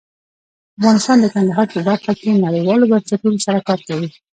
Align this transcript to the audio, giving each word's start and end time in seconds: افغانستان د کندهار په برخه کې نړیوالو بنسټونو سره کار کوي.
افغانستان 0.77 1.17
د 1.21 1.25
کندهار 1.35 1.67
په 1.73 1.79
برخه 1.87 2.11
کې 2.19 2.41
نړیوالو 2.45 2.89
بنسټونو 2.91 3.37
سره 3.45 3.59
کار 3.67 3.79
کوي. 3.87 4.09